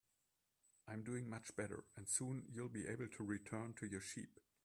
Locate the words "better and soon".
1.55-2.45